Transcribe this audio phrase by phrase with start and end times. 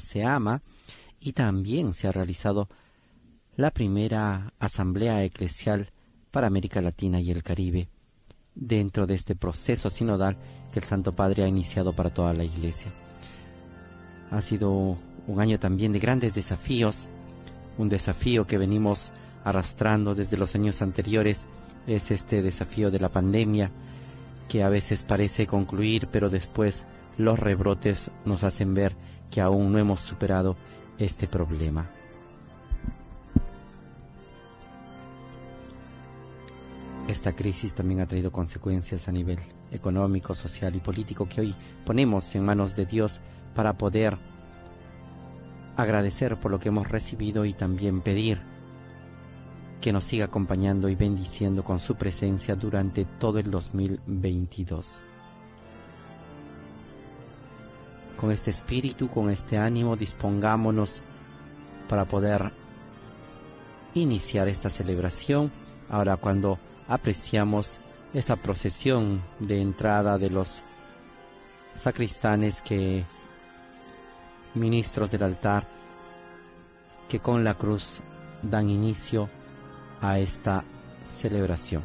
[0.00, 0.62] se ama
[1.20, 2.68] y también se ha realizado
[3.56, 5.90] la primera asamblea eclesial
[6.30, 7.88] para América Latina y el Caribe
[8.54, 10.36] dentro de este proceso sinodal
[10.72, 12.92] que el Santo Padre ha iniciado para toda la Iglesia.
[14.30, 17.08] Ha sido un año también de grandes desafíos,
[17.76, 19.12] un desafío que venimos
[19.44, 21.46] arrastrando desde los años anteriores,
[21.86, 23.70] es este desafío de la pandemia,
[24.48, 28.96] que a veces parece concluir, pero después los rebrotes nos hacen ver
[29.30, 30.56] que aún no hemos superado
[30.98, 31.90] este problema.
[37.08, 39.38] Esta crisis también ha traído consecuencias a nivel
[39.70, 41.54] económico, social y político que hoy
[41.86, 43.20] ponemos en manos de Dios
[43.54, 44.18] para poder
[45.76, 48.40] agradecer por lo que hemos recibido y también pedir
[49.80, 55.04] que nos siga acompañando y bendiciendo con su presencia durante todo el 2022.
[58.18, 61.02] Con este espíritu, con este ánimo, dispongámonos
[61.88, 62.52] para poder
[63.94, 65.52] iniciar esta celebración.
[65.88, 67.78] Ahora cuando apreciamos
[68.12, 70.62] esta procesión de entrada de los
[71.76, 73.04] sacristanes que
[74.54, 75.64] ministros del altar
[77.08, 78.00] que con la cruz
[78.42, 79.30] dan inicio
[80.00, 80.64] a esta
[81.04, 81.82] celebración.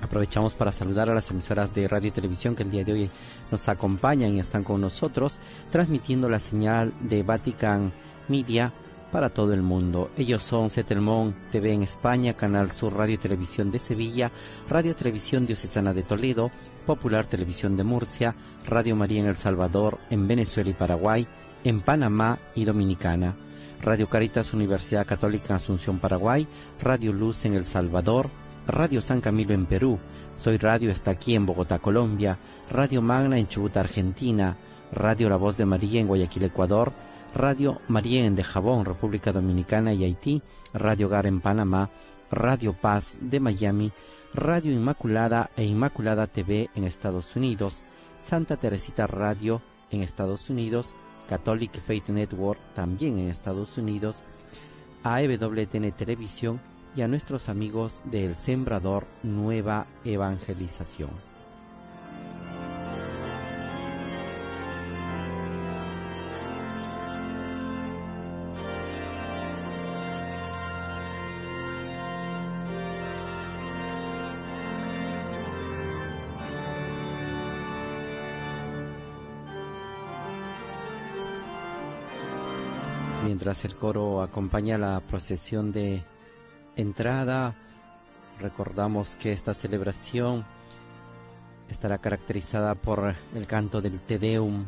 [0.00, 3.10] Aprovechamos para saludar a las emisoras de radio y televisión que el día de hoy
[3.52, 5.38] nos acompañan y están con nosotros,
[5.70, 7.92] transmitiendo la señal de Vatican
[8.26, 8.72] Media
[9.12, 10.10] para todo el mundo.
[10.16, 14.32] Ellos son Setelmón TV en España, Canal Sur Radio y Televisión de Sevilla,
[14.68, 16.50] Radio Televisión Diocesana de Toledo,
[16.86, 18.34] Popular Televisión de Murcia,
[18.66, 21.28] Radio María en El Salvador, en Venezuela y Paraguay,
[21.62, 23.36] en Panamá y Dominicana.
[23.82, 26.46] Radio Caritas Universidad Católica Asunción Paraguay,
[26.80, 28.30] Radio Luz en El Salvador,
[28.66, 29.98] Radio San Camilo en Perú,
[30.34, 32.38] Soy Radio está aquí en Bogotá, Colombia,
[32.70, 34.56] Radio Magna en Chubut, Argentina,
[34.92, 36.92] Radio La Voz de María en Guayaquil, Ecuador,
[37.34, 41.90] Radio María en De Jabón, República Dominicana y Haití, Radio Gar en Panamá,
[42.30, 43.92] Radio Paz de Miami,
[44.32, 47.82] Radio Inmaculada e Inmaculada TV en Estados Unidos,
[48.20, 49.60] Santa Teresita Radio
[49.90, 50.94] en Estados Unidos,
[51.28, 54.22] Catholic Faith Network también en Estados Unidos,
[55.02, 56.60] AEWTN Televisión
[56.94, 61.10] y a nuestros amigos del Sembrador Nueva Evangelización.
[83.24, 86.04] mientras el coro acompaña la procesión de
[86.76, 87.54] entrada,
[88.40, 90.44] recordamos que esta celebración
[91.68, 94.66] estará caracterizada por el canto del Te Deum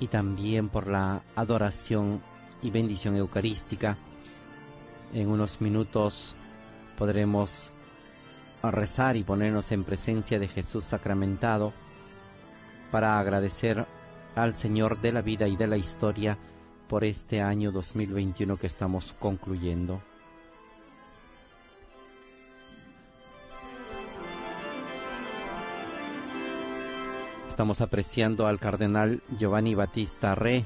[0.00, 2.20] y también por la adoración
[2.62, 3.96] y bendición eucarística.
[5.12, 6.34] En unos minutos
[6.96, 7.70] podremos
[8.62, 11.72] rezar y ponernos en presencia de Jesús sacramentado
[12.90, 13.86] para agradecer
[14.34, 16.38] al Señor de la vida y de la historia
[16.88, 20.00] por este año 2021 que estamos concluyendo.
[27.54, 30.64] Estamos apreciando al cardenal Giovanni Battista Re,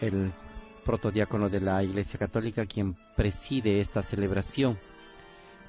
[0.00, 0.32] el
[0.84, 4.78] protodiácono de la Iglesia Católica, quien preside esta celebración.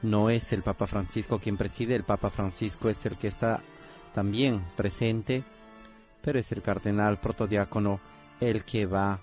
[0.03, 3.61] No es el Papa Francisco quien preside, el Papa Francisco es el que está
[4.13, 5.43] también presente,
[6.21, 7.99] pero es el cardenal protodiácono
[8.39, 9.19] el que va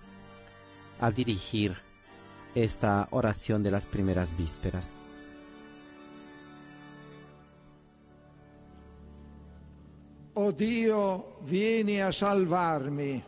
[1.00, 1.76] a dirigir
[2.56, 5.04] esta oración de las primeras vísperas.
[10.38, 13.24] Oh Dios, viene a salvarme.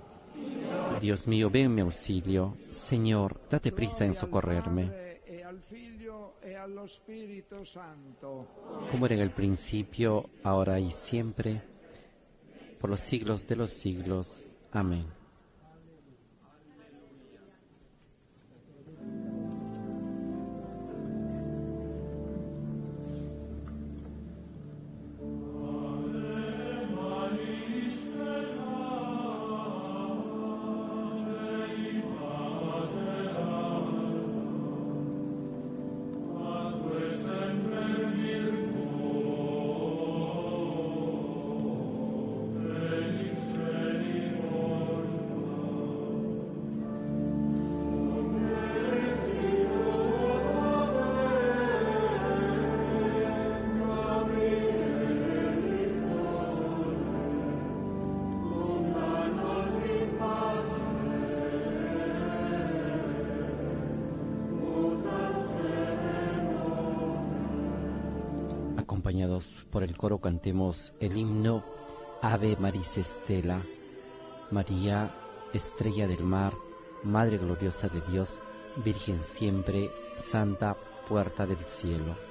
[1.00, 2.58] Dios mío, ven mi auxilio.
[2.70, 4.92] Señor, date prisa en socorrerme.
[8.90, 11.62] Como era en el principio, ahora y siempre,
[12.78, 14.44] por los siglos de los siglos.
[14.70, 15.17] Amén.
[70.16, 71.62] Cantemos el himno
[72.22, 73.62] Ave Maris Estela,
[74.50, 75.14] María,
[75.52, 76.54] Estrella del Mar,
[77.02, 78.40] Madre Gloriosa de Dios,
[78.82, 82.27] Virgen siempre, Santa Puerta del Cielo.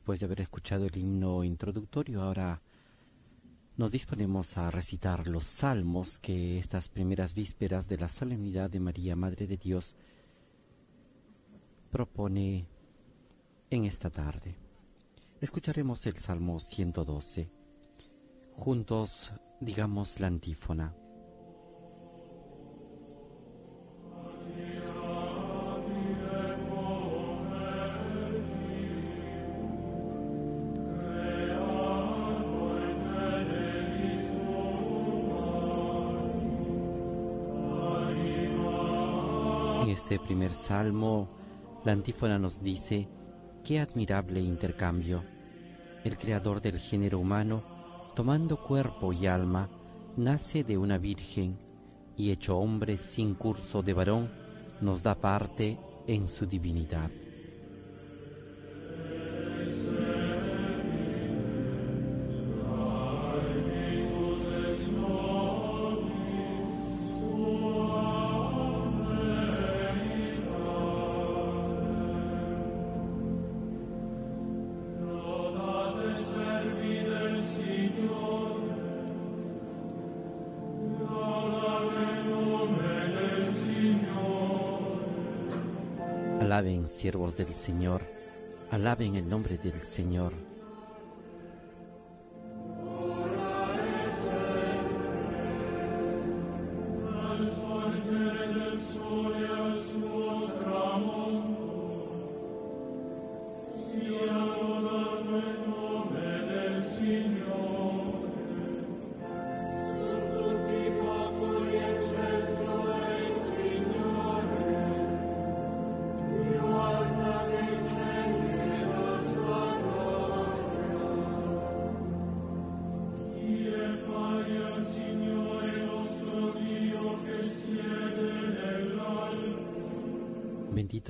[0.00, 2.62] Después de haber escuchado el himno introductorio, ahora
[3.76, 9.14] nos disponemos a recitar los salmos que estas primeras vísperas de la solemnidad de María,
[9.14, 9.94] Madre de Dios,
[11.90, 12.64] propone
[13.68, 14.56] en esta tarde.
[15.38, 17.50] Escucharemos el Salmo 112.
[18.56, 20.94] Juntos digamos la antífona.
[40.10, 41.28] Este primer salmo,
[41.84, 43.06] la antífona nos dice,
[43.62, 45.22] qué admirable intercambio.
[46.02, 47.62] El creador del género humano,
[48.16, 49.68] tomando cuerpo y alma,
[50.16, 51.60] nace de una virgen
[52.16, 54.32] y hecho hombre sin curso de varón,
[54.80, 57.08] nos da parte en su divinidad.
[86.60, 88.02] Alaben, siervos del Señor,
[88.70, 90.34] alaben el nombre del Señor.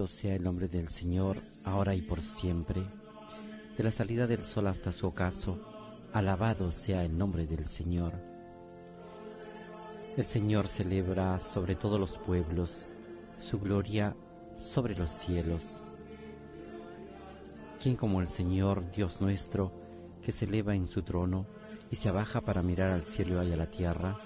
[0.06, 2.82] Sea el nombre del Señor, ahora y por siempre.
[3.76, 5.58] De la salida del sol hasta su ocaso,
[6.12, 8.14] alabado sea el nombre del Señor.
[10.16, 12.86] El Señor celebra sobre todos los pueblos,
[13.38, 14.16] su gloria
[14.56, 15.82] sobre los cielos.
[17.80, 19.70] ¿Quién como el Señor, Dios nuestro,
[20.22, 21.46] que se eleva en su trono
[21.90, 24.18] y se abaja para mirar al cielo y a la tierra?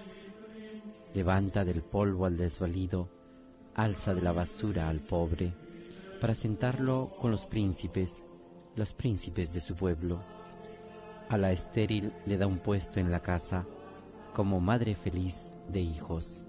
[1.14, 3.08] Levanta del polvo al desvalido,
[3.74, 5.52] alza de la basura al pobre,
[6.20, 8.24] para sentarlo con los príncipes,
[8.76, 10.22] los príncipes de su pueblo.
[11.28, 13.66] A la estéril le da un puesto en la casa,
[14.32, 16.44] como madre feliz de hijos.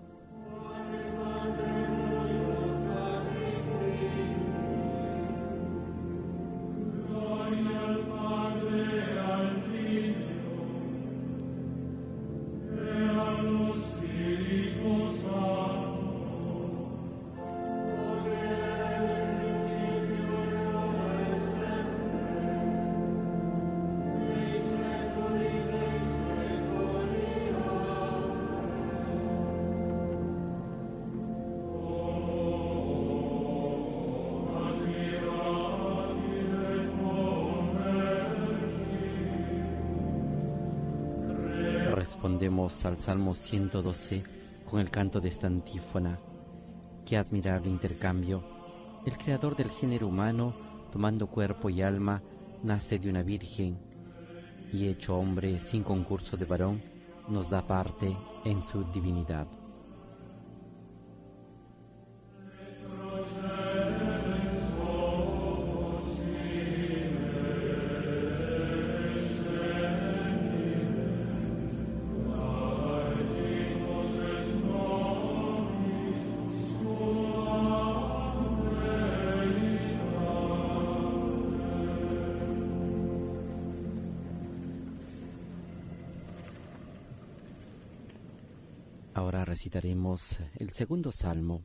[42.26, 44.24] Respondemos al Salmo 112
[44.68, 46.18] con el canto de esta antífona.
[47.06, 48.44] Qué admirable intercambio.
[49.06, 50.56] El creador del género humano,
[50.92, 52.24] tomando cuerpo y alma,
[52.64, 53.78] nace de una virgen
[54.74, 56.82] y hecho hombre sin concurso de varón,
[57.30, 59.46] nos da parte en su divinidad.
[89.66, 91.64] El segundo salmo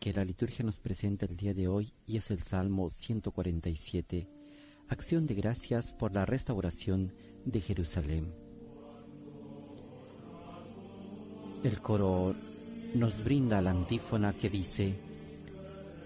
[0.00, 4.28] que la liturgia nos presenta el día de hoy y es el Salmo 147,
[4.88, 7.12] acción de gracias por la restauración
[7.44, 8.34] de Jerusalén.
[11.62, 12.34] El coro
[12.96, 14.96] nos brinda la antífona que dice,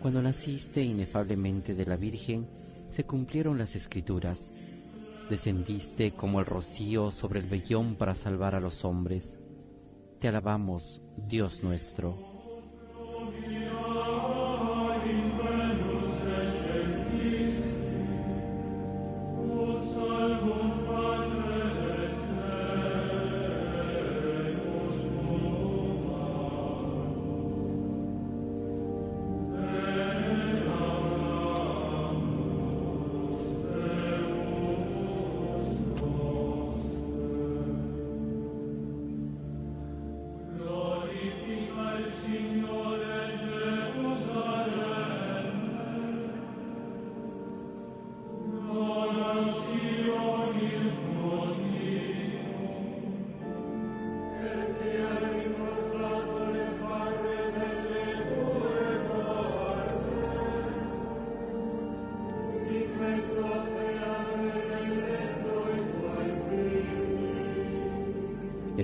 [0.02, 2.46] Cuando naciste inefablemente de la Virgen,
[2.90, 4.52] se cumplieron las escrituras,
[5.30, 9.38] descendiste como el rocío sobre el vellón para salvar a los hombres
[10.22, 12.31] te alabamos, Dios nuestro.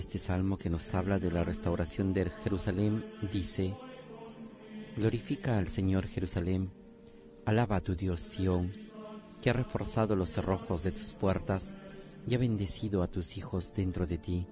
[0.08, 3.76] Este salmo que nos habla de la restauración de Jerusalén dice,
[4.96, 6.70] Glorifica al Señor Jerusalén,
[7.44, 8.72] alaba a tu Dios Sión,
[9.42, 11.74] que ha reforzado los cerrojos de tus puertas
[12.26, 14.46] y ha bendecido a tus hijos dentro de ti.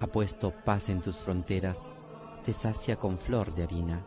[0.00, 1.90] Ha puesto paz en tus fronteras,
[2.42, 4.06] te sacia con flor de harina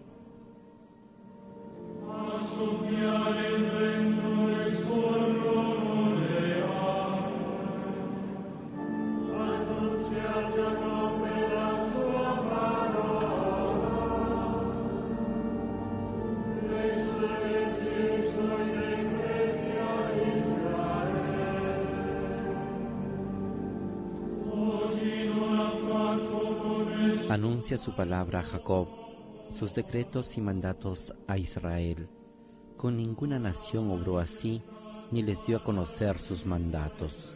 [27.77, 28.89] Su palabra a Jacob,
[29.49, 32.09] sus decretos y mandatos a Israel.
[32.75, 34.61] Con ninguna nación obró así,
[35.09, 37.33] ni les dio a conocer sus mandatos.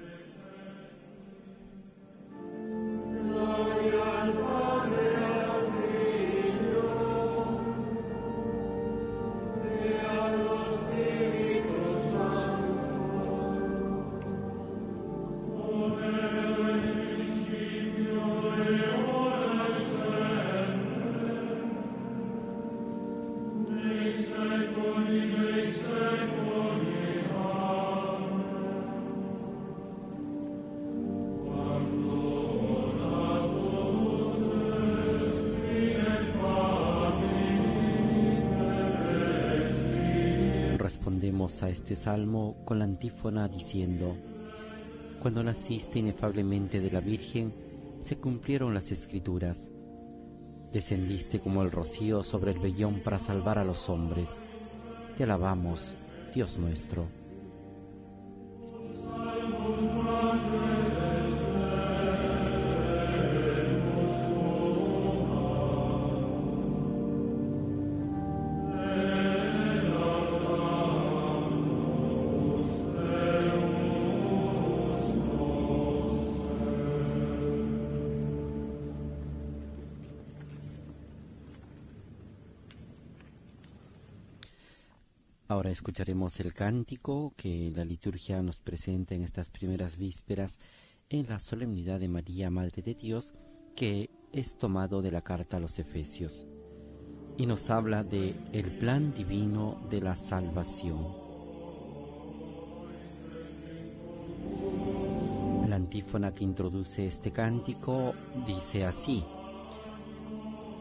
[41.86, 44.18] Este salmo con la antífona diciendo,
[45.20, 47.54] Cuando naciste inefablemente de la Virgen,
[48.02, 49.70] se cumplieron las escrituras.
[50.74, 54.42] Descendiste como el rocío sobre el vellón para salvar a los hombres.
[55.16, 55.96] Te alabamos,
[56.34, 57.06] Dios nuestro.
[85.48, 90.60] Ahora escucharemos el cántico que la liturgia nos presenta en estas primeras vísperas
[91.08, 93.36] en la solemnidad de María, Madre de Dios,
[93.76, 96.48] que es tomado de la carta a los Efesios
[97.38, 101.26] y nos habla de el plan divino de la salvación.
[105.68, 108.14] La antífona que introduce este cántico
[108.48, 109.24] dice así: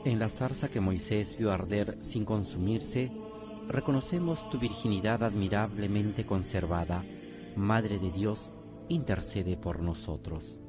[0.05, 3.11] En la zarza que Moisés vio arder sin consumirse,
[3.69, 7.05] reconocemos tu virginidad admirablemente conservada.
[7.57, 8.51] Madre de Dios,
[8.89, 10.61] intercede por nosotros.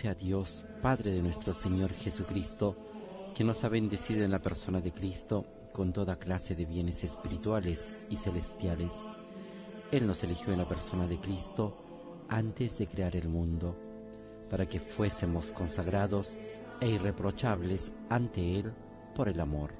[0.00, 2.74] Sea Dios, Padre de nuestro Señor Jesucristo,
[3.34, 7.94] que nos ha bendecido en la persona de Cristo con toda clase de bienes espirituales
[8.08, 8.94] y celestiales.
[9.92, 11.76] Él nos eligió en la persona de Cristo
[12.30, 13.76] antes de crear el mundo,
[14.48, 16.38] para que fuésemos consagrados
[16.80, 18.72] e irreprochables ante Él
[19.14, 19.79] por el amor.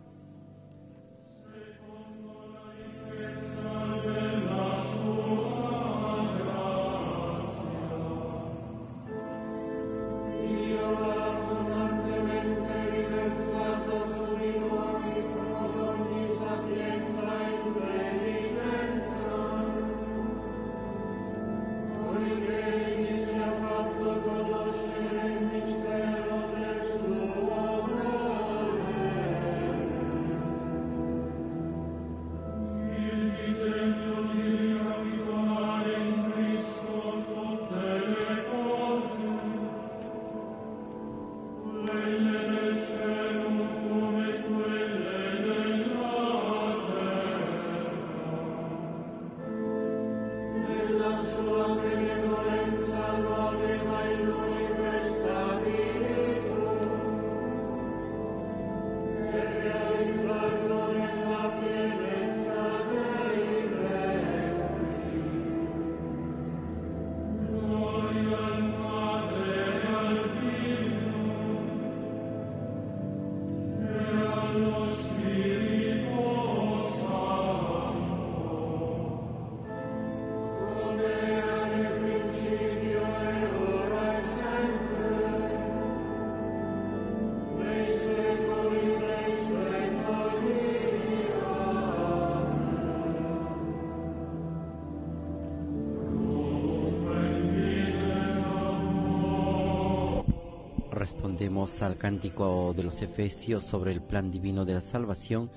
[101.41, 105.49] Al cántico de los Efesios sobre el plan divino de la salvación,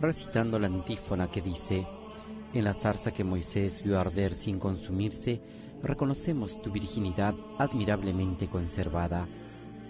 [0.00, 1.86] recitando la antífona que dice,
[2.52, 5.40] En la zarza que Moisés vio arder sin consumirse,
[5.84, 9.28] reconocemos tu virginidad admirablemente conservada.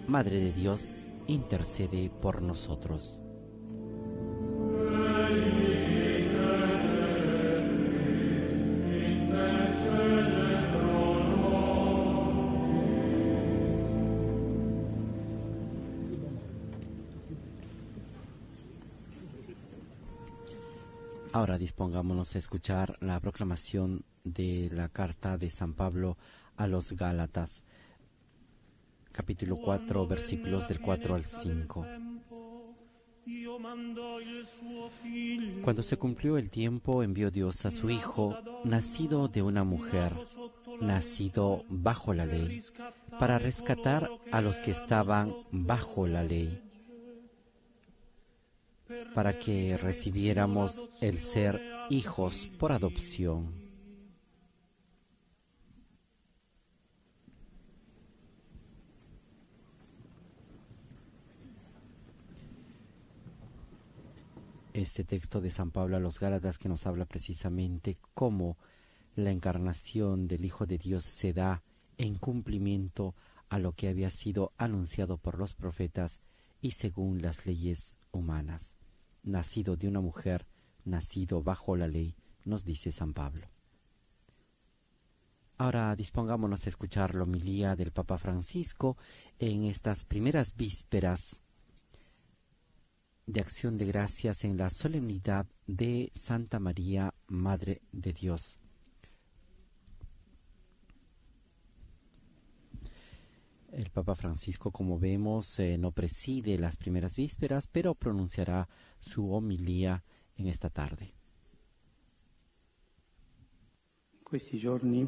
[0.07, 0.89] Madre de Dios,
[1.25, 3.20] intercede por nosotros.
[21.81, 26.15] Dispongámonos a escuchar la proclamación de la carta de San Pablo
[26.55, 27.63] a los Gálatas,
[29.11, 31.87] capítulo 4, versículos del 4 al 5.
[35.63, 40.13] Cuando se cumplió el tiempo, envió Dios a su Hijo, nacido de una mujer,
[40.81, 42.61] nacido bajo la ley,
[43.17, 46.61] para rescatar a los que estaban bajo la ley
[49.13, 53.53] para que recibiéramos el ser hijos por adopción.
[64.73, 68.57] Este texto de San Pablo a los Gálatas que nos habla precisamente cómo
[69.17, 71.61] la encarnación del Hijo de Dios se da
[71.97, 73.15] en cumplimiento
[73.49, 76.21] a lo que había sido anunciado por los profetas
[76.61, 78.75] y según las leyes humanas
[79.23, 80.45] nacido de una mujer,
[80.85, 82.15] nacido bajo la ley,
[82.45, 83.47] nos dice San Pablo.
[85.57, 88.97] Ahora dispongámonos a escuchar la homilía del Papa Francisco
[89.37, 91.39] en estas primeras vísperas
[93.27, 98.59] de acción de gracias en la solemnidad de Santa María, Madre de Dios.
[103.71, 108.67] El Papa Francisco, como vemos, eh, no preside las primeras vísperas, pero pronunciará
[108.99, 110.03] su homilía
[110.41, 111.13] en esta tarde.
[114.23, 115.07] Questi giorni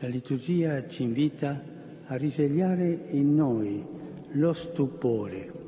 [0.00, 1.62] la liturgia ci invita
[2.06, 3.84] a risvegliare in noi
[4.32, 5.64] lo stupore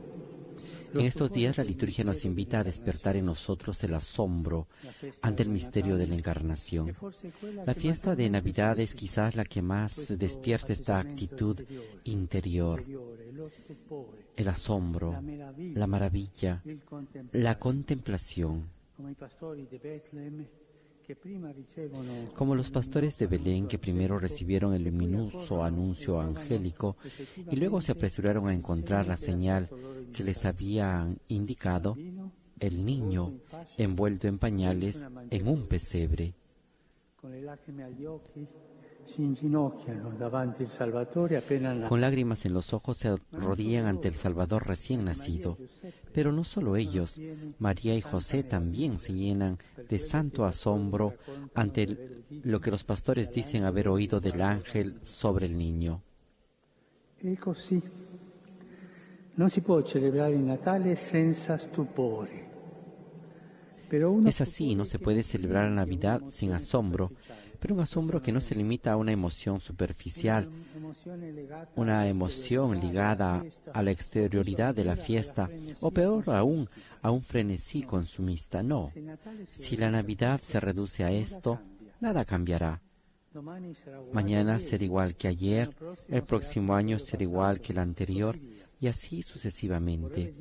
[1.01, 4.69] en estos días la liturgia nos invita a despertar en nosotros el asombro
[5.21, 6.95] ante el misterio de la encarnación.
[7.67, 11.61] La fiesta de Navidad es quizás la que más despierta esta actitud
[12.05, 12.85] interior,
[14.37, 15.23] el asombro,
[15.75, 16.63] la maravilla,
[17.33, 18.76] la contemplación.
[22.35, 26.97] Como los pastores de Belén que primero recibieron el luminoso anuncio angélico
[27.51, 29.69] y luego se apresuraron a encontrar la señal
[30.13, 31.97] que les habían indicado,
[32.59, 33.35] el niño
[33.77, 36.35] envuelto en pañales en un pesebre.
[41.89, 45.59] Con lágrimas en los ojos se arrodillan ante el Salvador recién nacido.
[46.13, 47.21] Pero no solo ellos,
[47.59, 51.15] María y José también se llenan de santo asombro
[51.55, 56.03] ante lo que los pastores dicen haber oído del ángel sobre el niño.
[60.39, 62.47] Natale senza stupore.
[64.27, 67.13] Es así, no se puede celebrar la Navidad sin asombro,
[67.59, 70.49] pero un asombro que no se limita a una emoción superficial,
[71.75, 76.69] una emoción ligada a la exterioridad de la fiesta, o peor aún,
[77.03, 78.63] a un frenesí consumista.
[78.63, 78.93] No,
[79.55, 81.61] si la Navidad se reduce a esto,
[82.01, 82.81] nada cambiará.
[84.13, 85.71] Mañana será igual que ayer,
[86.09, 88.39] el próximo año será igual que el anterior,
[88.81, 90.35] y así sucesivamente.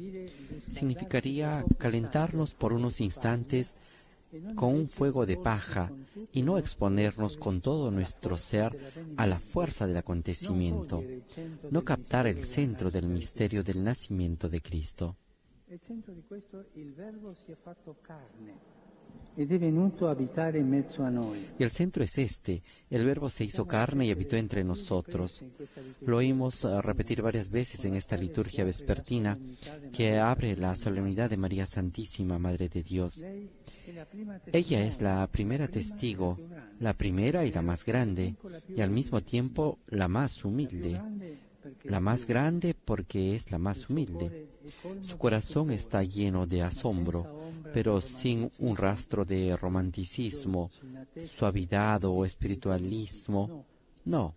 [0.72, 3.78] Significaría calentarnos por unos instantes
[4.56, 5.92] con un fuego de paja
[6.32, 11.04] y no exponernos con todo nuestro ser a la fuerza del acontecimiento,
[11.70, 15.18] no captar el centro del misterio del nacimiento de Cristo.
[21.60, 22.64] Y el centro es este.
[22.90, 25.44] El Verbo se hizo carne y habitó entre nosotros.
[26.02, 29.38] Lo oímos eh, repetir varias veces en esta liturgia vespertina
[29.92, 33.22] que abre la solemnidad de María Santísima, Madre de Dios.
[34.52, 36.40] Ella es la primera testigo,
[36.80, 38.36] la primera y la más grande,
[38.70, 41.02] y al mismo tiempo la más humilde.
[41.84, 44.50] La más grande porque es la más humilde.
[45.02, 50.70] Su corazón está lleno de asombro pero sin un rastro de romanticismo,
[51.20, 53.66] suavidad o espiritualismo.
[54.06, 54.36] No.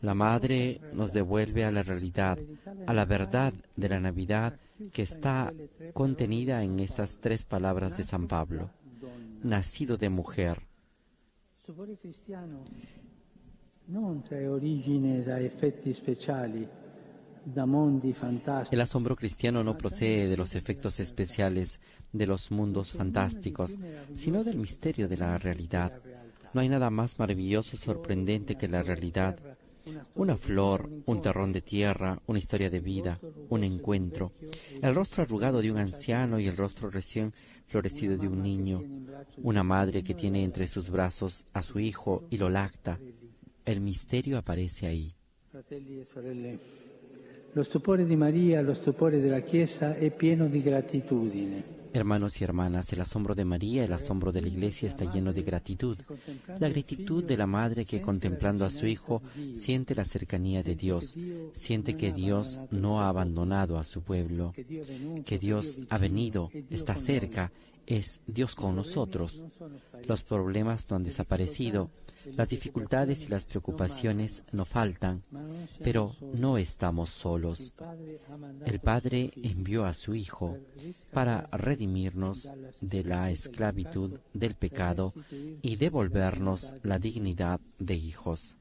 [0.00, 2.38] La Madre nos devuelve a la realidad,
[2.86, 4.58] a la verdad de la Navidad
[4.92, 5.52] que está
[5.92, 8.70] contenida en esas tres palabras de San Pablo.
[9.42, 10.62] Nacido de mujer.
[13.86, 16.66] non trae origine da effetti speciali,
[18.70, 21.80] El asombro cristiano no procede de los efectos especiales
[22.12, 23.76] de los mundos fantásticos,
[24.14, 25.92] sino del misterio de la realidad.
[26.52, 29.38] No hay nada más maravilloso y sorprendente que la realidad.
[30.14, 33.18] Una flor, un terrón de tierra, una historia de vida,
[33.50, 34.32] un encuentro,
[34.80, 37.34] el rostro arrugado de un anciano y el rostro recién
[37.66, 38.82] florecido de un niño,
[39.38, 42.98] una madre que tiene entre sus brazos a su hijo y lo lacta.
[43.64, 45.14] El misterio aparece ahí.
[49.46, 49.96] Chiesa.
[51.92, 55.42] Hermanos y hermanas, el asombro de María, el asombro de la Iglesia está lleno de
[55.42, 55.96] gratitud.
[56.58, 59.22] La gratitud de la madre que contemplando a su hijo
[59.54, 61.14] siente la cercanía de Dios,
[61.52, 64.52] siente que Dios no ha abandonado a su pueblo,
[65.24, 67.52] que Dios ha venido, está cerca,
[67.86, 69.44] es Dios con nosotros.
[70.08, 71.90] Los problemas no han desaparecido,
[72.32, 75.22] las dificultades y las preocupaciones no faltan,
[75.82, 77.72] pero no estamos solos.
[78.64, 80.58] El Padre envió a su Hijo
[81.12, 85.14] para redimirnos de la esclavitud del pecado
[85.62, 88.56] y devolvernos la dignidad de hijos.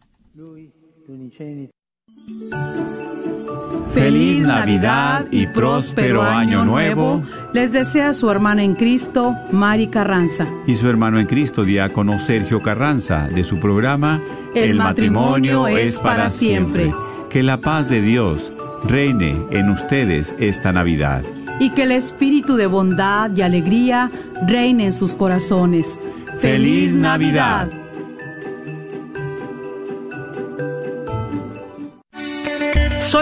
[3.93, 7.23] Feliz Navidad y próspero Año Nuevo.
[7.53, 10.47] Les desea su hermana en Cristo, Mari Carranza.
[10.65, 14.19] Y su hermano en Cristo, diácono Sergio Carranza, de su programa
[14.55, 16.91] El, matrimonio, es para siempre.
[17.29, 18.51] Que la paz de Dios
[18.83, 21.23] reine en ustedes esta Navidad.
[21.59, 24.09] Y que el espíritu de bondad y alegría
[24.47, 25.99] reine en sus corazones.
[26.39, 27.69] ¡Feliz Navidad!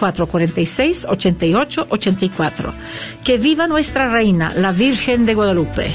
[0.00, 2.72] 446-8884.
[3.22, 5.94] Que viva nuestra reina, la Virgen de Guadalupe.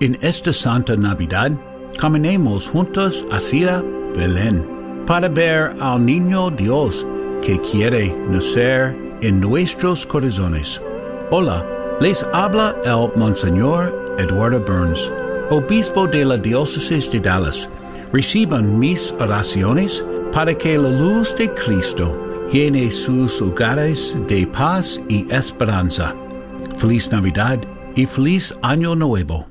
[0.00, 1.50] En esta Santa Navidad,
[1.98, 3.82] caminemos juntos hacia
[4.14, 4.64] Belén
[5.06, 7.04] para ver al niño Dios
[7.42, 10.80] que quiere nacer en nuestros corazones.
[11.30, 11.66] Hola,
[12.00, 15.10] les habla el Monseñor Eduardo Burns,
[15.50, 17.68] obispo de la diócesis de Dallas.
[18.12, 25.26] Reciban mis oraciones para que la luz de Cristo llene sus hogares de paz y
[25.30, 26.14] esperanza.
[26.78, 27.60] Feliz Navidad
[27.94, 29.46] y feliz Año Nuevo.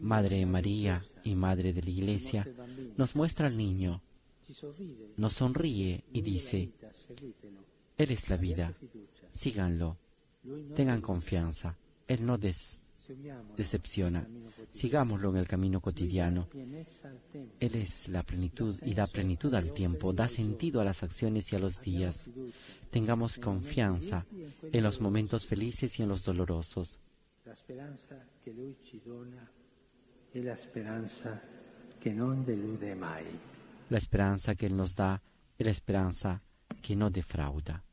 [0.00, 2.46] Madre María y Madre de la Iglesia,
[2.96, 4.02] nos muestra al niño,
[5.16, 6.72] nos sonríe y dice,
[7.96, 8.74] Él es la vida,
[9.32, 9.96] síganlo,
[10.74, 12.36] tengan confianza, Él no
[13.56, 14.26] decepciona.
[14.72, 16.48] Sigámoslo en el camino cotidiano.
[17.60, 21.56] Él es la plenitud y da plenitud al tiempo, da sentido a las acciones y
[21.56, 22.28] a los días.
[22.90, 24.26] Tengamos confianza
[24.72, 27.00] en los momentos felices y en los dolorosos.
[27.44, 29.46] La esperanza que Lui ci dona
[30.30, 31.42] è la speranza
[31.98, 33.24] che non delude mai.
[33.88, 35.20] La esperanza que Él nos da
[35.58, 36.42] es la esperanza
[36.80, 37.84] que no defrauda.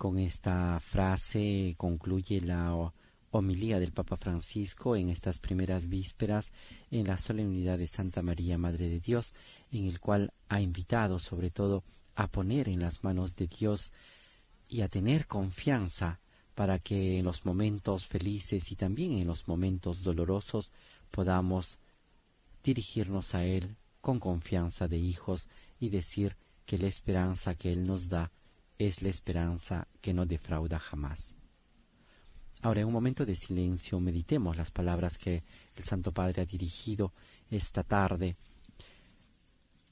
[0.00, 2.90] Con esta frase concluye la
[3.32, 6.52] homilía del Papa Francisco en estas primeras vísperas
[6.90, 9.34] en la solemnidad de Santa María, Madre de Dios,
[9.70, 11.84] en el cual ha invitado sobre todo
[12.14, 13.92] a poner en las manos de Dios
[14.70, 16.18] y a tener confianza
[16.54, 20.72] para que en los momentos felices y también en los momentos dolorosos
[21.10, 21.78] podamos
[22.64, 25.46] dirigirnos a Él con confianza de hijos
[25.78, 28.32] y decir que la esperanza que Él nos da
[28.80, 31.34] es la esperanza que no defrauda jamás.
[32.62, 35.42] Ahora, en un momento de silencio, meditemos las palabras que
[35.76, 37.12] el Santo Padre ha dirigido
[37.50, 38.36] esta tarde,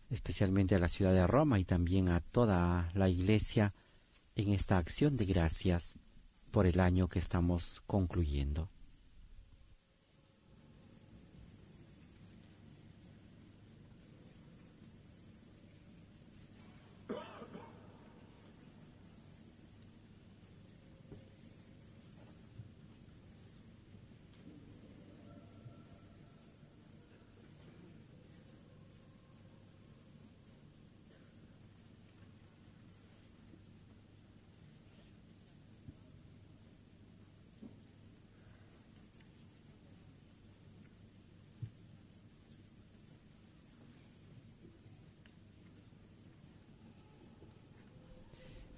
[0.08, 3.74] especialmente a la ciudad de Roma y también a toda la Iglesia
[4.36, 5.92] en esta acción de gracias
[6.50, 8.70] por el año que estamos concluyendo.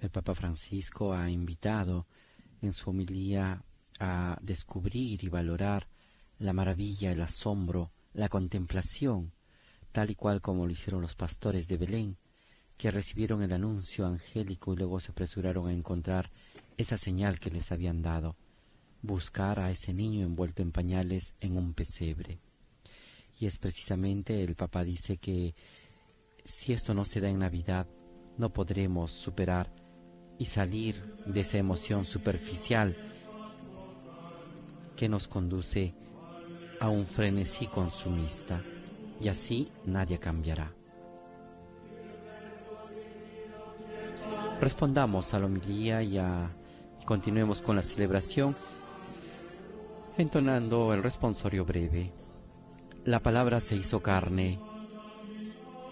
[0.11, 2.05] Papa Francisco ha invitado
[2.61, 3.63] en su homilía
[3.99, 5.87] a descubrir y valorar
[6.39, 9.31] la maravilla, el asombro, la contemplación,
[9.91, 12.17] tal y cual como lo hicieron los pastores de Belén,
[12.77, 16.31] que recibieron el anuncio angélico y luego se apresuraron a encontrar
[16.77, 18.35] esa señal que les habían dado,
[19.01, 22.39] buscar a ese niño envuelto en pañales en un pesebre.
[23.39, 25.53] Y es precisamente el Papa dice que
[26.43, 27.87] si esto no se da en Navidad,
[28.37, 29.71] no podremos superar
[30.41, 32.97] y salir de esa emoción superficial
[34.95, 35.93] que nos conduce
[36.79, 38.63] a un frenesí consumista
[39.21, 40.73] y así nadie cambiará.
[44.59, 48.55] Respondamos a la homilía y, y continuemos con la celebración
[50.17, 52.11] entonando el responsorio breve.
[53.05, 54.59] La palabra se hizo carne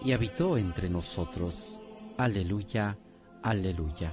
[0.04, 1.78] y habitó entre nosotros.
[2.16, 2.98] Aleluya,
[3.44, 4.12] aleluya.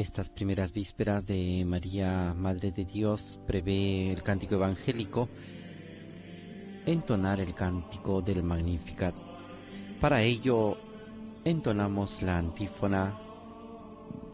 [0.00, 5.28] Estas primeras vísperas de María, Madre de Dios, prevé el cántico evangélico
[6.86, 9.14] entonar el cántico del Magnificat.
[10.00, 10.78] Para ello,
[11.44, 13.18] entonamos la antífona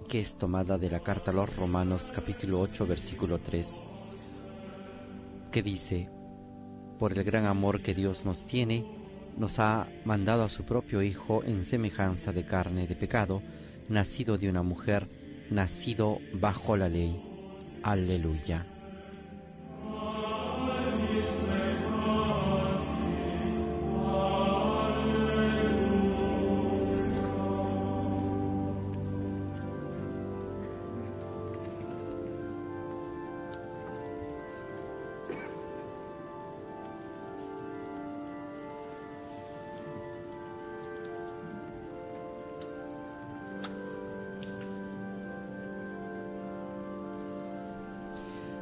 [0.09, 3.83] que es tomada de la carta a los Romanos capítulo 8 versículo 3,
[5.51, 6.09] que dice,
[6.97, 8.87] por el gran amor que Dios nos tiene,
[9.37, 13.43] nos ha mandado a su propio Hijo en semejanza de carne de pecado,
[13.89, 17.21] nacido de una mujer, nacido bajo la ley.
[17.83, 18.67] Aleluya.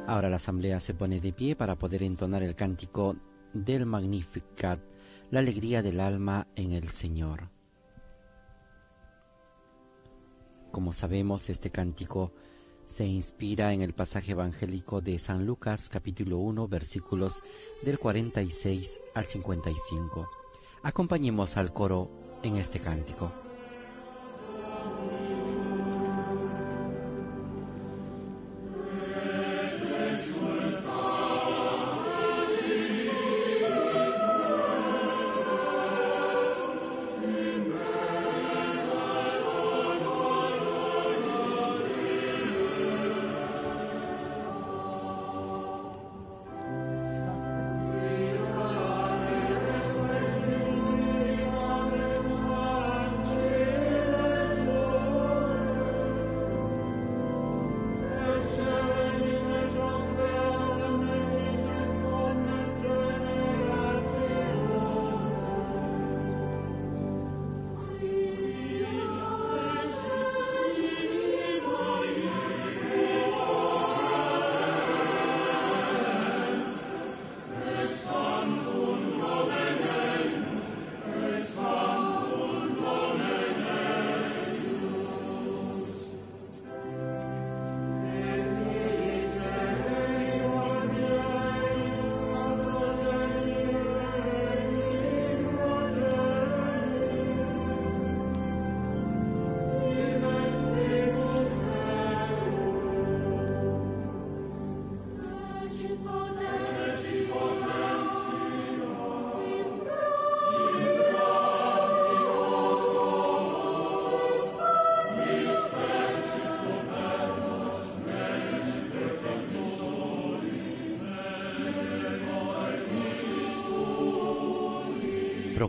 [0.07, 3.15] Ahora la asamblea se pone de pie para poder entonar el cántico
[3.53, 4.79] del Magnificat,
[5.31, 7.49] la alegría del alma en el Señor.
[10.71, 12.33] Como sabemos, este cántico
[12.85, 17.41] se inspira en el pasaje evangélico de San Lucas capítulo 1 versículos
[17.81, 20.29] del 46 al 55.
[20.83, 22.11] Acompañemos al coro
[22.43, 23.44] en este cántico.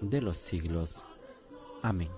[0.00, 1.04] de los siglos.
[1.82, 2.10] Amén.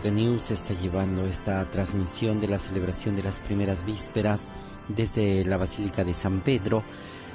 [0.00, 4.48] Vatican News está llevando esta transmisión de la celebración de las primeras vísperas
[4.88, 6.82] desde la Basílica de San Pedro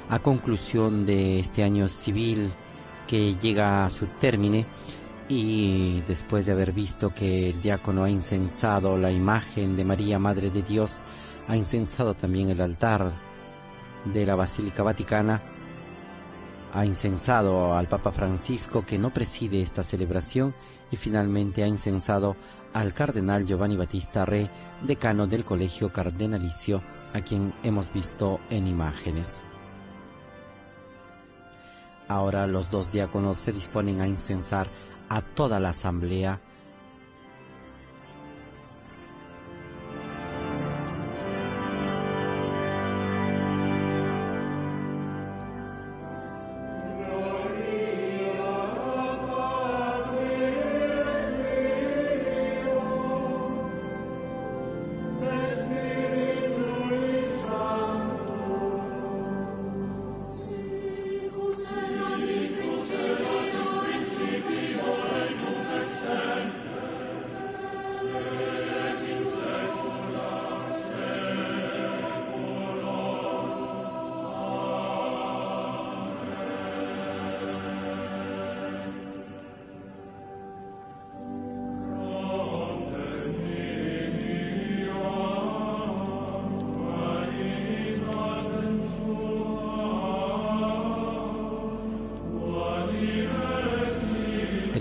[0.08, 2.50] a conclusión de este año civil
[3.06, 4.64] que llega a su término
[5.28, 10.50] y después de haber visto que el diácono ha incensado la imagen de María, Madre
[10.50, 11.02] de Dios,
[11.46, 13.12] ha incensado también el altar
[14.06, 15.40] de la Basílica Vaticana,
[16.74, 20.52] ha incensado al Papa Francisco que no preside esta celebración
[20.90, 22.36] y finalmente ha incensado
[22.72, 24.50] al cardenal Giovanni Battista Re,
[24.82, 26.82] decano del Colegio Cardenalicio,
[27.14, 29.42] a quien hemos visto en imágenes.
[32.08, 34.68] Ahora los dos diáconos se disponen a incensar
[35.08, 36.40] a toda la asamblea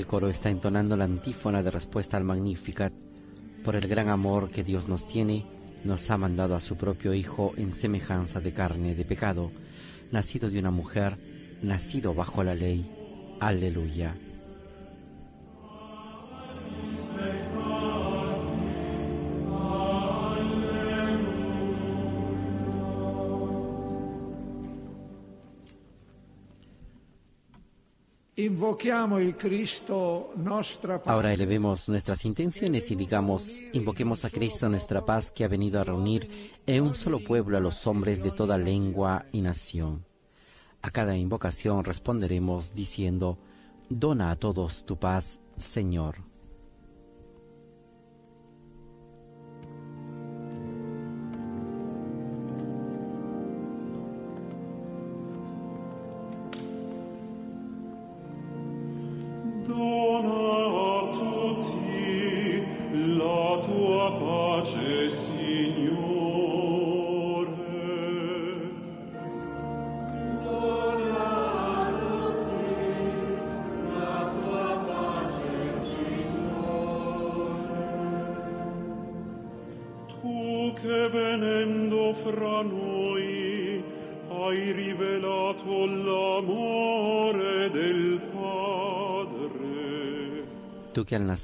[0.05, 2.93] Coro está entonando la antífona de respuesta al Magnificat.
[3.63, 5.45] Por el gran amor que Dios nos tiene,
[5.83, 9.51] nos ha mandado a su propio Hijo en semejanza de carne de pecado,
[10.11, 11.17] nacido de una mujer,
[11.61, 12.89] nacido bajo la ley.
[13.39, 14.15] Aleluya.
[31.05, 35.83] Ahora elevemos nuestras intenciones y digamos, invoquemos a Cristo nuestra paz que ha venido a
[35.83, 40.05] reunir en un solo pueblo a los hombres de toda lengua y nación.
[40.81, 43.37] A cada invocación responderemos diciendo,
[43.89, 46.24] Dona a todos tu paz, Señor.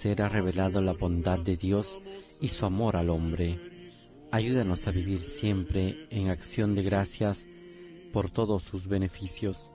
[0.01, 1.99] conocer ha revelado la bondad de Dios
[2.39, 3.59] y su amor al hombre.
[4.31, 7.45] Ayúdanos a vivir siempre en acción de gracias
[8.11, 9.71] por todos sus beneficios.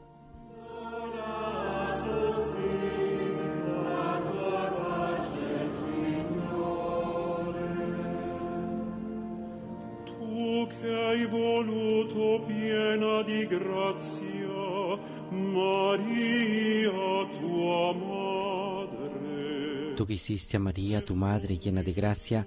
[12.47, 14.99] piena di grazia,
[15.31, 16.91] Maria
[17.39, 18.16] tua madre.
[20.07, 22.47] Que hiciste a María, tu madre, llena de gracia,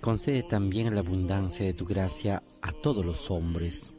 [0.00, 3.94] concede también la abundancia de tu gracia a todos los hombres.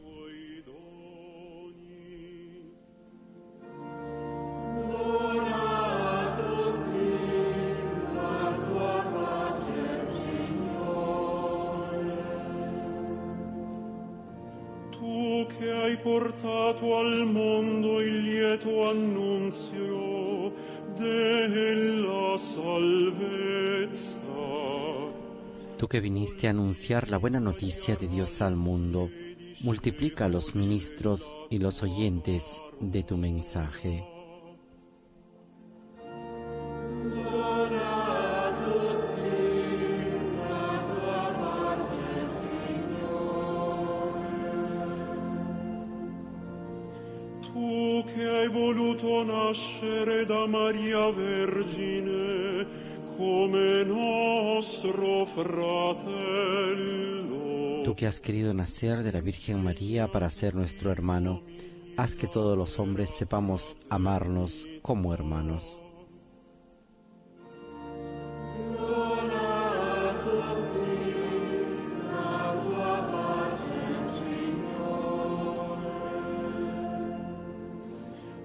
[25.92, 29.10] Que viniste a anunciar la buena noticia de Dios al mundo,
[29.60, 34.11] multiplica los ministros y los oyentes de tu mensaje.
[58.02, 61.44] Que has querido nacer de la Virgen María para ser nuestro hermano,
[61.96, 65.80] haz que todos los hombres sepamos amarnos como hermanos.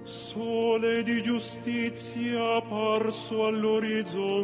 [0.04, 4.37] Sole di giustizia apparso all'orizzonte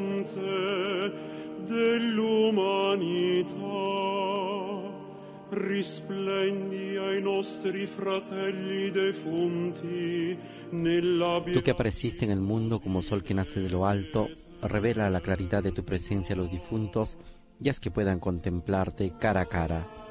[11.52, 14.28] Tú que apareciste en el mundo como sol que nace de lo alto,
[14.62, 17.16] revela la claridad de tu presencia a los difuntos
[17.60, 20.03] y haz que puedan contemplarte cara a cara.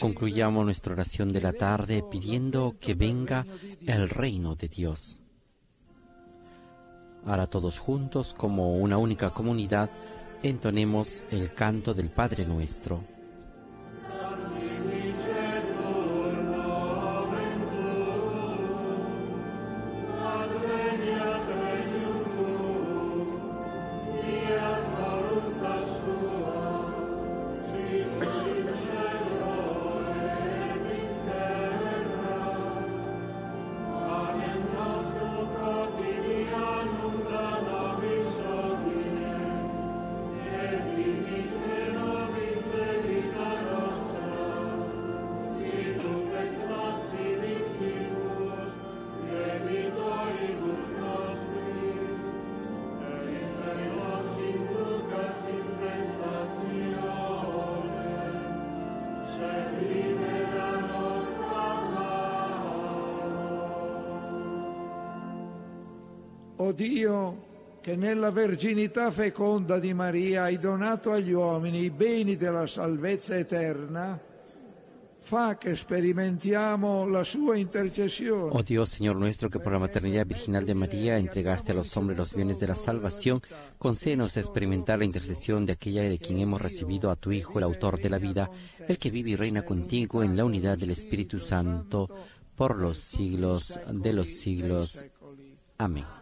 [0.00, 3.44] Concluyamos nuestra oración de la tarde pidiendo que venga
[3.86, 5.20] el reino de Dios.
[7.24, 9.90] Ahora todos juntos, como una única comunidad,
[10.42, 13.04] entonemos el canto del Padre nuestro.
[67.92, 74.18] Che nella verginità feconda di Maria hai donato agli uomini i beni della salvezza eterna,
[75.20, 78.50] fa che sperimentiamo la sua intercessione.
[78.50, 82.16] Oh Dios, Señor nuestro, que por la maternidad virginal de María entregaste a los hombres
[82.16, 83.42] los bienes de la salvación,
[83.76, 88.00] concédenos experimentar la intercesión de aquella de quien hemos recibido a tu Hijo, el autor
[88.00, 88.50] de la vida,
[88.88, 92.08] el que vive y reina contigo en la unidad del Espíritu Santo,
[92.56, 95.04] por los siglos de los siglos.
[95.76, 96.21] Amén.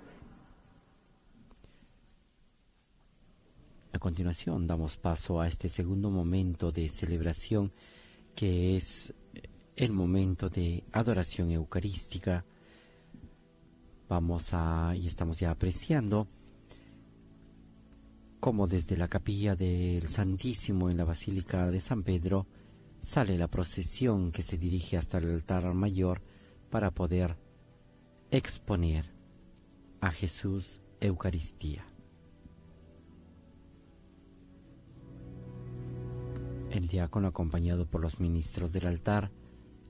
[3.92, 7.72] A continuación damos paso a este segundo momento de celebración
[8.36, 9.12] que es
[9.74, 12.44] el momento de adoración eucarística.
[14.08, 16.28] Vamos a, y estamos ya apreciando
[18.38, 22.46] cómo desde la capilla del Santísimo en la Basílica de San Pedro
[23.02, 26.22] sale la procesión que se dirige hasta el altar mayor
[26.70, 27.36] para poder
[28.30, 29.10] exponer
[30.00, 31.89] a Jesús Eucaristía.
[36.70, 39.32] El diácono, acompañado por los ministros del altar,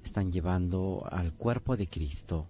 [0.03, 2.49] están llevando al cuerpo de Cristo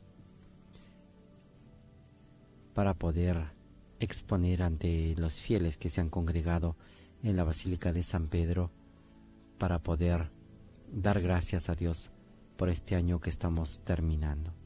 [2.73, 3.51] para poder
[3.99, 6.77] exponer ante los fieles que se han congregado
[7.25, 8.71] en la Basílica de San Pedro
[9.59, 10.31] para poder
[10.93, 12.13] dar gracias a Dios
[12.57, 14.60] por este año que estamos terminando.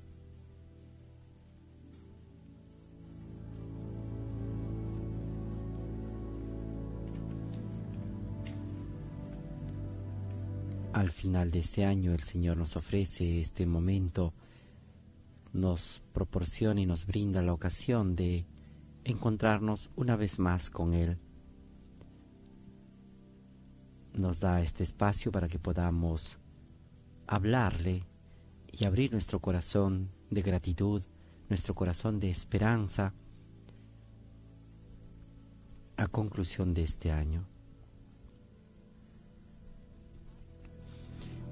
[10.95, 14.33] Al final de este año el Señor nos ofrece este momento,
[15.53, 18.47] nos proporciona y nos brinda la ocasión de
[19.03, 21.19] encontrarnos una vez más con Él.
[24.13, 26.39] Nos da este espacio para que podamos
[27.27, 28.05] hablarle
[28.71, 31.03] y abrir nuestro corazón de gratitud,
[31.49, 33.13] nuestro corazón de esperanza
[35.97, 37.49] a conclusión de este año.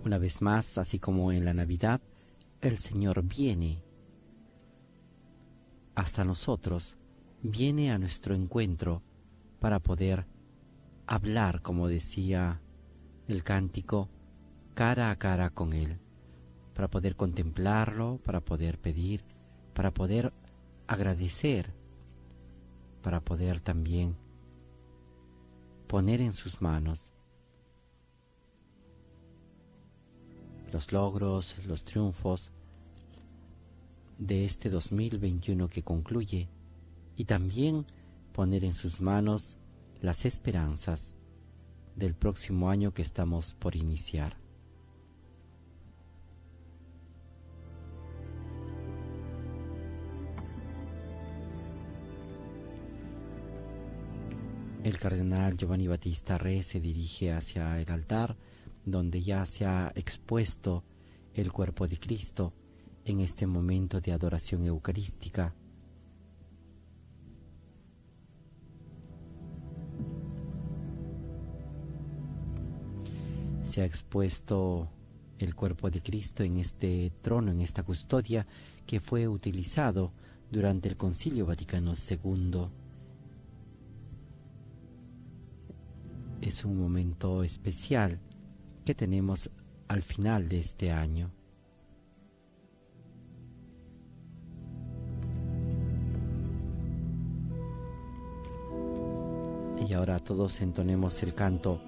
[0.04, 2.00] Una vez más, así como en la Navidad,
[2.60, 3.84] el Señor viene
[5.94, 6.96] hasta nosotros,
[7.40, 9.02] viene a nuestro encuentro
[9.60, 10.26] para poder
[11.06, 12.60] hablar, como decía
[13.28, 14.08] el cántico,
[14.74, 16.00] cara a cara con Él,
[16.74, 19.22] para poder contemplarlo, para poder pedir,
[19.72, 20.32] para poder
[20.88, 21.72] agradecer,
[23.02, 24.16] para poder también
[25.86, 27.12] poner en sus manos
[30.72, 32.50] los logros, los triunfos
[34.18, 36.48] de este 2021 que concluye
[37.16, 37.84] y también
[38.32, 39.58] poner en sus manos
[40.00, 41.12] las esperanzas
[41.94, 44.36] del próximo año que estamos por iniciar.
[54.82, 58.36] El cardenal Giovanni Battista Re se dirige hacia el altar
[58.84, 60.84] donde ya se ha expuesto
[61.34, 62.52] el cuerpo de Cristo
[63.04, 65.54] en este momento de adoración eucarística.
[73.62, 74.88] Se ha expuesto
[75.38, 78.46] el cuerpo de Cristo en este trono, en esta custodia
[78.86, 80.12] que fue utilizado
[80.50, 82.68] durante el Concilio Vaticano II.
[86.40, 88.20] Es un momento especial
[88.84, 89.50] que tenemos
[89.88, 91.30] al final de este año.
[99.86, 101.80] Y ahora todos entonemos el canto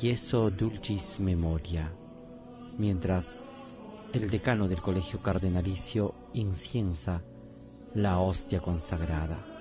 [0.00, 1.92] Yeso Dulcis Memoria,
[2.78, 3.38] mientras
[4.12, 7.22] el decano del colegio cardenalicio inciensa
[7.94, 9.53] la hostia consagrada.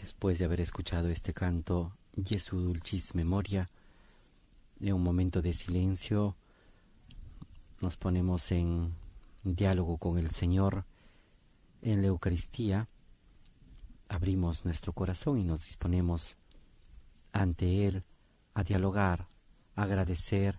[0.00, 3.68] Después de haber escuchado este canto, Jesu Dulcis Memoria,
[4.80, 6.36] en un momento de silencio,
[7.80, 8.94] nos ponemos en
[9.42, 10.84] diálogo con el Señor
[11.82, 12.88] en la Eucaristía,
[14.08, 16.36] abrimos nuestro corazón y nos disponemos
[17.32, 18.04] ante Él
[18.54, 19.28] a dialogar,
[19.74, 20.58] a agradecer,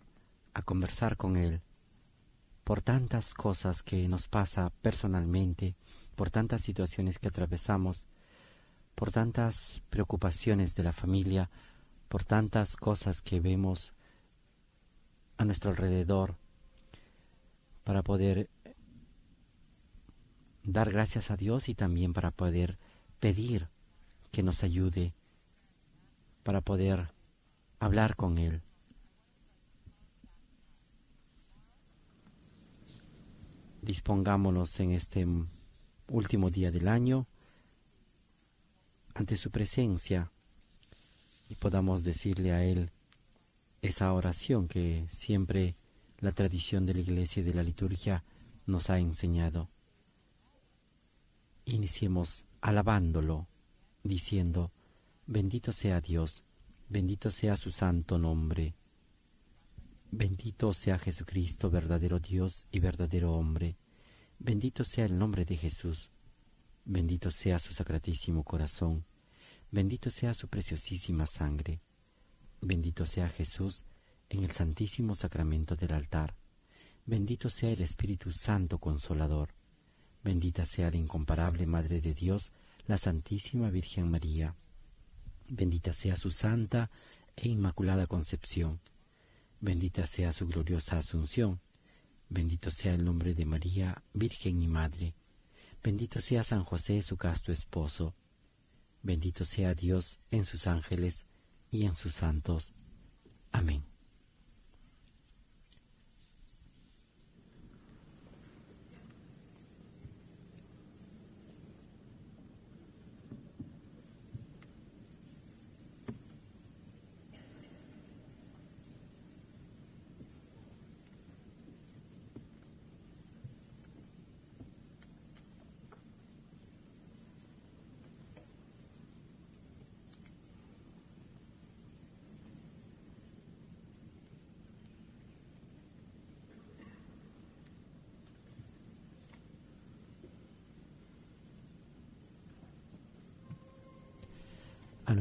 [0.54, 1.62] a conversar con Él
[2.68, 5.78] por tantas cosas que nos pasa personalmente,
[6.16, 8.06] por tantas situaciones que atravesamos,
[8.98, 11.52] por tantas preocupaciones de la familia,
[12.10, 13.94] por tantas cosas que vemos
[15.38, 16.36] a nuestro alrededor,
[17.84, 18.50] para poder
[20.64, 22.80] dar gracias a Dios y también para poder
[23.20, 23.68] pedir
[24.32, 25.14] que nos ayude,
[26.42, 27.12] para poder
[27.80, 28.64] hablar con Él.
[33.84, 35.28] Dispongámonos en este
[36.08, 37.28] último día del año
[39.18, 40.32] ante su presencia
[41.50, 42.92] y podamos decirle a Él
[43.82, 45.76] esa oración que siempre
[46.20, 48.24] la tradición de la iglesia y de la liturgia
[48.68, 49.70] nos ha enseñado.
[51.66, 53.48] Iniciemos alabándolo,
[54.04, 54.72] diciendo,
[55.26, 56.44] bendito sea Dios,
[56.88, 58.76] bendito sea su santo nombre,
[60.12, 63.78] bendito sea Jesucristo, verdadero Dios y verdadero hombre,
[64.38, 66.12] bendito sea el nombre de Jesús,
[66.90, 69.04] Bendito sea su sacratísimo corazón,
[69.72, 71.82] bendito sea su preciosísima sangre,
[72.62, 73.84] bendito sea Jesús
[74.30, 76.38] en el santísimo sacramento del altar,
[77.06, 79.50] bendito sea el Espíritu Santo Consolador,
[80.24, 82.54] bendita sea la incomparable Madre de Dios,
[82.86, 84.56] la Santísima Virgen María,
[85.50, 86.90] bendita sea su santa
[87.36, 88.80] e inmaculada concepción,
[89.60, 91.60] bendita sea su gloriosa asunción,
[92.30, 95.16] bendito sea el nombre de María, Virgen y Madre,
[95.84, 98.16] Bendito sea San José, su casto esposo.
[99.04, 101.26] Bendito sea Dios en sus ángeles
[101.72, 102.74] y en sus santos.
[103.52, 103.84] Amén.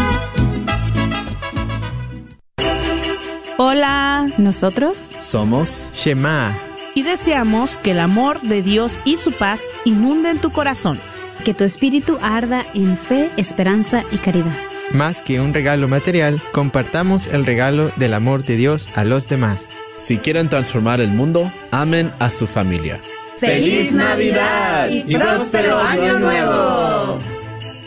[3.63, 6.57] Hola, nosotros somos Shema
[6.95, 10.99] y deseamos que el amor de Dios y su paz inunden tu corazón.
[11.45, 14.57] Que tu espíritu arda en fe, esperanza y caridad.
[14.93, 19.69] Más que un regalo material, compartamos el regalo del amor de Dios a los demás.
[19.99, 22.99] Si quieren transformar el mundo, amen a su familia.
[23.37, 27.19] ¡Feliz Navidad y próspero año nuevo!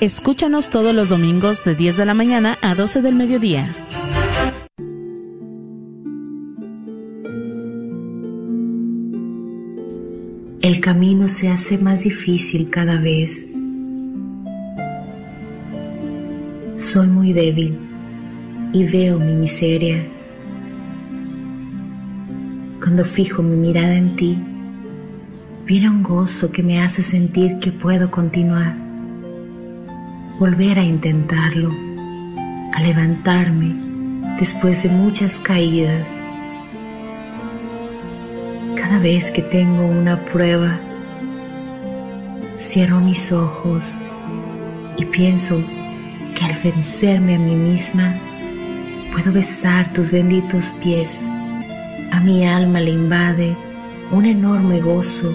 [0.00, 3.74] Escúchanos todos los domingos de 10 de la mañana a 12 del mediodía.
[10.64, 13.44] El camino se hace más difícil cada vez.
[16.78, 17.76] Soy muy débil
[18.72, 20.02] y veo mi miseria.
[22.80, 24.38] Cuando fijo mi mirada en ti,
[25.66, 28.74] viene un gozo que me hace sentir que puedo continuar,
[30.38, 31.68] volver a intentarlo,
[32.72, 33.74] a levantarme
[34.38, 36.23] después de muchas caídas.
[38.84, 40.78] Cada vez que tengo una prueba,
[42.54, 43.98] cierro mis ojos
[44.98, 45.58] y pienso
[46.36, 48.14] que al vencerme a mí misma,
[49.10, 51.24] puedo besar tus benditos pies.
[52.12, 53.56] A mi alma le invade
[54.12, 55.34] un enorme gozo.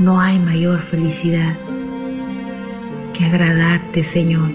[0.00, 1.54] No hay mayor felicidad
[3.14, 4.50] que agradarte, Señor.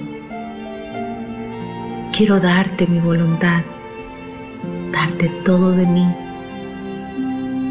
[2.11, 3.61] Quiero darte mi voluntad,
[4.91, 6.22] darte todo de mí